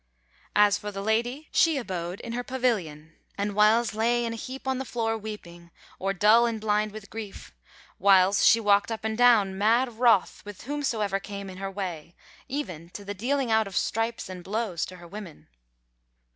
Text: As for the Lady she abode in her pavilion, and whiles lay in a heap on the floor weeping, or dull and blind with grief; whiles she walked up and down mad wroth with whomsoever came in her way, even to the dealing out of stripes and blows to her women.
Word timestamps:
As 0.55 0.79
for 0.79 0.91
the 0.91 1.03
Lady 1.03 1.47
she 1.51 1.77
abode 1.77 2.19
in 2.21 2.33
her 2.33 2.43
pavilion, 2.43 3.13
and 3.37 3.53
whiles 3.53 3.93
lay 3.93 4.25
in 4.25 4.33
a 4.33 4.35
heap 4.35 4.67
on 4.67 4.79
the 4.79 4.83
floor 4.83 5.15
weeping, 5.15 5.69
or 5.99 6.11
dull 6.11 6.47
and 6.47 6.59
blind 6.59 6.91
with 6.91 7.11
grief; 7.11 7.53
whiles 7.99 8.43
she 8.43 8.59
walked 8.59 8.91
up 8.91 9.05
and 9.05 9.15
down 9.15 9.59
mad 9.59 9.99
wroth 9.99 10.41
with 10.43 10.63
whomsoever 10.63 11.19
came 11.19 11.51
in 11.51 11.57
her 11.57 11.69
way, 11.69 12.15
even 12.47 12.89
to 12.89 13.05
the 13.05 13.13
dealing 13.13 13.51
out 13.51 13.67
of 13.67 13.77
stripes 13.77 14.27
and 14.27 14.43
blows 14.43 14.87
to 14.87 14.95
her 14.95 15.07
women. 15.07 15.47